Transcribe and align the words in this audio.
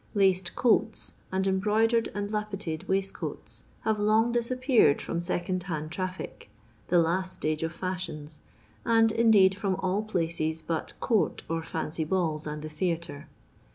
Laced 0.15 0.55
coats, 0.55 1.13
and 1.31 1.47
em 1.47 1.59
broidered 1.61 2.09
and 2.15 2.27
lappeted 2.31 2.87
waistcoats, 2.87 3.65
have 3.81 3.99
long 3.99 4.31
dis 4.31 4.49
appeared 4.49 4.99
from 4.99 5.21
second 5.21 5.61
hand 5.61 5.91
traffic— 5.91 6.49
the 6.87 6.97
last 6.97 7.33
stage 7.33 7.61
of 7.61 7.71
fashions— 7.71 8.39
and 8.83 9.11
indeed 9.11 9.53
from 9.53 9.75
all 9.75 10.01
places 10.01 10.63
but 10.63 10.93
court 10.99 11.43
or 11.47 11.61
foncy 11.61 12.03
balb 12.03 12.47
and 12.47 12.63
the 12.63 12.67
theatre. 12.69 13.27